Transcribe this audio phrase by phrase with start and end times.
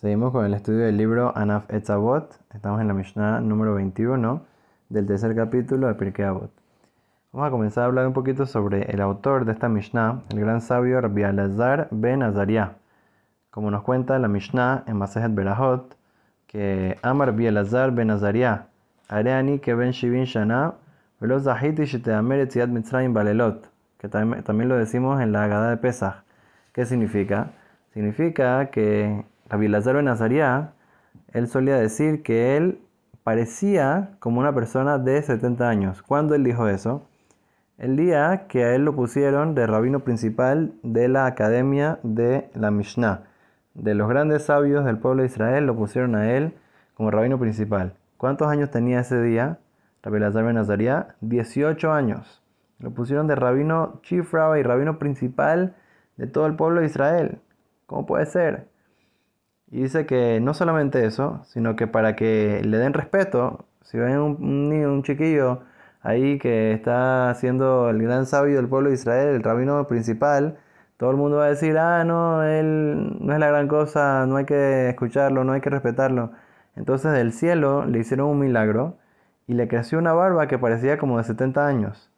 [0.00, 2.32] Seguimos con el estudio del libro Anaf Etzavot.
[2.54, 4.42] Estamos en la Mishnah número 21
[4.90, 6.52] del tercer capítulo de Pirkei Avot.
[7.32, 10.60] Vamos a comenzar a hablar un poquito sobre el autor de esta Mishnah, el gran
[10.60, 11.24] sabio Rabbi
[11.90, 12.76] ben Azariah.
[13.50, 15.96] Como nos cuenta la Mishnah en Masejet Berahot,
[16.46, 18.68] que Amar Rabbi Alazar ben Azariah,
[19.08, 20.74] Areani que ben Shivin Shana,
[21.18, 23.68] velo zahiti shiteamer etziat mitzrayim balelot,
[23.98, 26.22] que también lo decimos en la Agada de Pesach.
[26.72, 27.50] ¿Qué significa?
[27.92, 30.72] Significa que Rabbi Lazar ben Azariah,
[31.32, 32.80] él solía decir que él
[33.24, 36.02] parecía como una persona de 70 años.
[36.02, 37.06] ¿Cuándo él dijo eso?
[37.78, 42.70] El día que a él lo pusieron de rabino principal de la academia de la
[42.70, 43.24] Mishnah.
[43.74, 46.54] De los grandes sabios del pueblo de Israel lo pusieron a él
[46.94, 47.94] como rabino principal.
[48.16, 49.58] ¿Cuántos años tenía ese día?
[50.02, 52.42] Rabbi Lazar ben Azariah, 18 años.
[52.80, 55.74] Lo pusieron de rabino chief rabbi, rabino principal
[56.16, 57.38] de todo el pueblo de Israel.
[57.86, 58.68] ¿Cómo puede ser?
[59.70, 64.18] Y dice que no solamente eso, sino que para que le den respeto, si ven
[64.18, 65.60] un, niño, un chiquillo
[66.02, 70.58] ahí que está siendo el gran sabio del pueblo de Israel, el rabino principal,
[70.96, 74.36] todo el mundo va a decir, ah, no, él no es la gran cosa, no
[74.36, 76.32] hay que escucharlo, no hay que respetarlo.
[76.76, 78.98] Entonces del cielo le hicieron un milagro
[79.46, 82.10] y le creció una barba que parecía como de 70 años.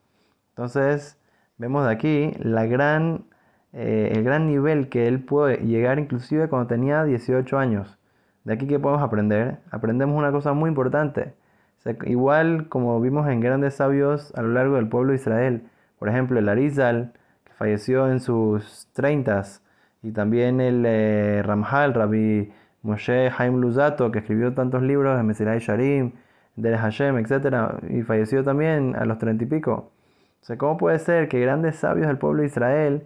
[0.51, 1.19] Entonces
[1.59, 3.25] vemos de aquí la gran
[3.73, 7.99] eh, el gran nivel que él puede llegar inclusive cuando tenía 18 años.
[8.45, 11.35] De aquí que podemos aprender, aprendemos una cosa muy importante.
[12.07, 15.63] igual como vimos en grandes sabios a lo largo del pueblo de Israel,
[15.99, 17.13] por ejemplo el Arizal,
[17.45, 19.43] que falleció en sus 30
[20.03, 25.59] y también el eh, Ramjal, Rabbi Moshe Haim Luzato, que escribió tantos libros de Mesirai
[25.59, 26.13] Sharim,
[26.57, 29.93] de Hashem, etc., y falleció también a los 30 y pico.
[30.43, 33.03] O sea, ¿cómo puede ser que grandes sabios del pueblo de Israel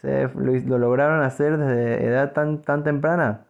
[0.00, 3.44] se, lo, lograron hacer desde edad tan, tan temprana.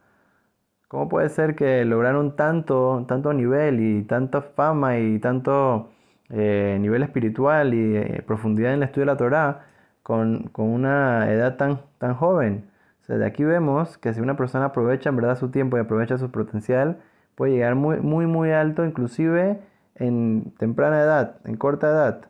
[0.88, 5.90] ¿Cómo puede ser que lograron tanto, tanto nivel y tanta fama y tanto
[6.30, 9.66] eh, nivel espiritual y eh, profundidad en el estudio de la Torah
[10.02, 12.70] con, una edad tan, tan joven?
[13.08, 16.30] de aquí vemos que si una persona aprovecha en verdad su tiempo y aprovecha su
[16.30, 16.98] potencial,
[17.36, 19.60] puede llegar muy, muy, muy alto, inclusive
[19.94, 22.28] en temprana edad, en corta edad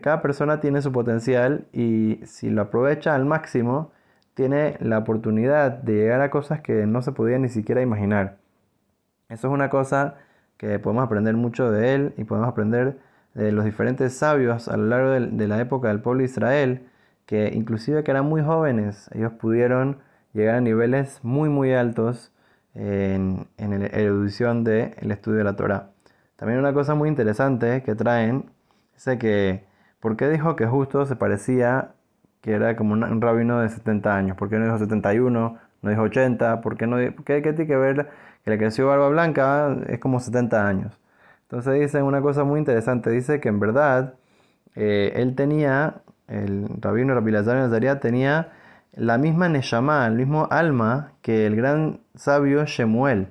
[0.00, 3.92] cada persona tiene su potencial y si lo aprovecha al máximo,
[4.34, 8.38] tiene la oportunidad de llegar a cosas que no se podía ni siquiera imaginar.
[9.28, 10.16] Eso es una cosa
[10.56, 12.98] que podemos aprender mucho de él y podemos aprender
[13.34, 16.88] de los diferentes sabios a lo largo de, la época del pueblo de Israel,
[17.26, 19.98] que inclusive que eran muy jóvenes, ellos pudieron
[20.32, 22.32] llegar a niveles muy muy altos
[22.74, 25.90] en, en la erudición del estudio de la Torah.
[26.36, 28.50] También una cosa muy interesante que traen
[28.96, 29.64] Dice que,
[30.00, 31.92] ¿por qué dijo que justo se parecía
[32.40, 34.36] que era como un, rabino de 70 años?
[34.36, 35.58] ¿Por qué no dijo 71?
[35.82, 36.60] ¿No dijo 80?
[36.62, 38.08] ¿Por qué no ¿qué, qué tiene que ver
[38.44, 39.76] que le creció barba blanca?
[39.86, 40.98] Es como 70 años.
[41.42, 43.10] Entonces dice una cosa muy interesante.
[43.10, 44.14] Dice que en verdad
[44.74, 48.52] eh, él tenía, el rabino Rabbi Lazar tenía
[48.92, 53.28] la misma Neshama, el mismo alma que el gran sabio Shemuel.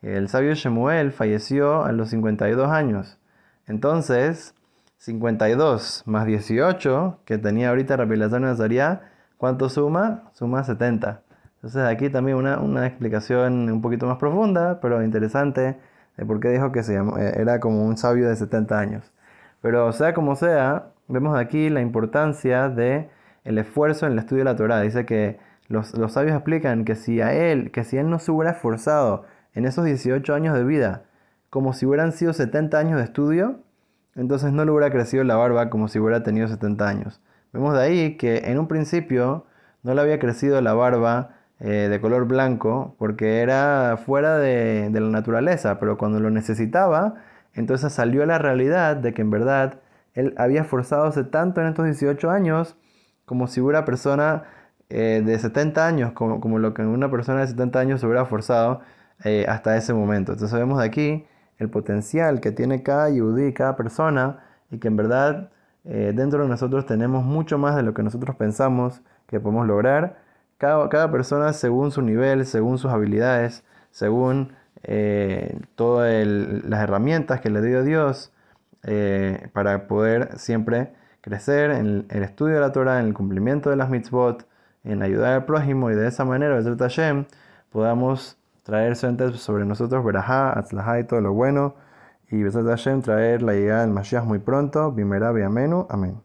[0.00, 3.18] El sabio Shemuel falleció a los 52 años.
[3.66, 4.54] Entonces,
[5.02, 9.00] 52 más 18 que tenía ahorita Rabbi Lazar Nazaria,
[9.36, 10.30] ¿cuánto suma?
[10.32, 11.22] Suma 70.
[11.56, 15.76] Entonces aquí también una, una, explicación un poquito más profunda, pero interesante,
[16.16, 19.12] de por qué dijo que se eh, era como un sabio de 70 años.
[19.60, 23.10] Pero sea como sea, vemos aquí la importancia de
[23.42, 24.82] el esfuerzo en el estudio de la Torah.
[24.82, 28.30] Dice que los, los sabios explican que si a él, que si él no se
[28.30, 29.24] hubiera esforzado
[29.54, 31.02] en esos 18 años de vida,
[31.50, 33.58] como si hubieran sido 70 años de estudio,
[34.14, 37.20] entonces no le hubiera crecido la barba como si hubiera tenido 70 años.
[37.52, 39.46] Vemos de ahí que en un principio
[39.82, 45.08] no le había crecido la barba eh, de color blanco porque era fuera de, la
[45.08, 47.14] naturaleza, pero cuando lo necesitaba,
[47.54, 49.80] entonces salió la realidad de que en verdad
[50.14, 52.76] él había esforzado tanto en estos 18 años
[53.24, 54.44] como si hubiera persona
[54.90, 58.80] eh, de 70 años, como, lo que una persona de 70 años se hubiera esforzado
[59.24, 60.32] eh, hasta ese momento.
[60.32, 61.26] Entonces vemos de aquí
[61.62, 65.50] el potencial que tiene cada yudí, cada persona, y que en verdad
[65.84, 70.18] eh, dentro de nosotros tenemos mucho más de lo que nosotros pensamos que podemos lograr.
[70.58, 74.52] Cada, cada persona según su nivel, según sus habilidades, según
[74.84, 78.32] eh, todas las herramientas que le dio Dios
[78.84, 83.76] eh, para poder siempre crecer en el, estudio de la Torah, en el cumplimiento de
[83.76, 84.46] las mitzvot,
[84.84, 87.26] en ayudar al prójimo y de esa manera, Hashem,
[87.70, 91.74] podamos traer sobre nosotros verajá, atzlajá y todo lo bueno.
[92.30, 94.90] Y Besat Hashem traer la llegada del Mashiach muy pronto.
[94.92, 95.86] Bimera, amenu.
[95.90, 96.22] Amén.